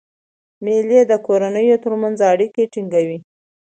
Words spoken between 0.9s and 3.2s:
د کورنۍ ترمنځ اړیکي ټینګوي.